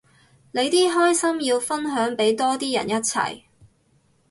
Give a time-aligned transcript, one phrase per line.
[0.51, 3.43] 你啲開心要分享俾多啲人一齊